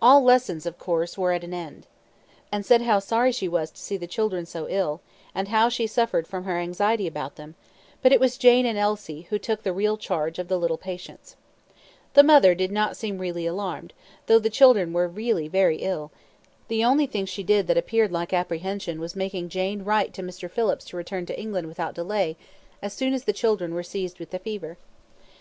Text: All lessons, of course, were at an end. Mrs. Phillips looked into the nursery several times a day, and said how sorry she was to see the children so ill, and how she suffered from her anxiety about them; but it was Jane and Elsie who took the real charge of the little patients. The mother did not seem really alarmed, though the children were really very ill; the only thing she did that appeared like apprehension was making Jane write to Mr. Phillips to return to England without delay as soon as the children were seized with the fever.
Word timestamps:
All 0.00 0.22
lessons, 0.22 0.66
of 0.66 0.78
course, 0.78 1.18
were 1.18 1.32
at 1.32 1.42
an 1.42 1.52
end. 1.52 1.82
Mrs. 1.82 1.82
Phillips 1.82 1.90
looked 1.90 1.98
into 1.98 2.08
the 2.14 2.14
nursery 2.14 2.18
several 2.22 2.30
times 2.30 2.30
a 2.30 2.30
day, 2.52 2.52
and 2.52 2.66
said 2.66 2.82
how 2.86 2.98
sorry 3.00 3.32
she 3.32 3.48
was 3.48 3.70
to 3.72 3.80
see 3.80 3.96
the 3.96 4.06
children 4.06 4.46
so 4.46 4.66
ill, 4.70 5.00
and 5.34 5.48
how 5.48 5.68
she 5.68 5.86
suffered 5.88 6.28
from 6.28 6.44
her 6.44 6.58
anxiety 6.58 7.06
about 7.08 7.34
them; 7.34 7.54
but 8.00 8.12
it 8.12 8.20
was 8.20 8.38
Jane 8.38 8.64
and 8.66 8.78
Elsie 8.78 9.22
who 9.30 9.38
took 9.40 9.64
the 9.64 9.72
real 9.72 9.96
charge 9.96 10.38
of 10.38 10.46
the 10.46 10.56
little 10.60 10.76
patients. 10.78 11.34
The 12.14 12.22
mother 12.22 12.54
did 12.54 12.70
not 12.70 12.96
seem 12.96 13.18
really 13.18 13.46
alarmed, 13.46 13.94
though 14.26 14.38
the 14.38 14.48
children 14.48 14.92
were 14.92 15.08
really 15.08 15.48
very 15.48 15.78
ill; 15.78 16.12
the 16.68 16.84
only 16.84 17.06
thing 17.06 17.26
she 17.26 17.42
did 17.42 17.66
that 17.66 17.76
appeared 17.76 18.12
like 18.12 18.32
apprehension 18.32 19.00
was 19.00 19.16
making 19.16 19.48
Jane 19.48 19.82
write 19.82 20.14
to 20.14 20.22
Mr. 20.22 20.48
Phillips 20.48 20.84
to 20.84 20.96
return 20.96 21.26
to 21.26 21.36
England 21.40 21.66
without 21.66 21.96
delay 21.96 22.36
as 22.80 22.92
soon 22.92 23.12
as 23.12 23.24
the 23.24 23.32
children 23.32 23.74
were 23.74 23.82
seized 23.82 24.20
with 24.20 24.30
the 24.30 24.38
fever. 24.38 24.78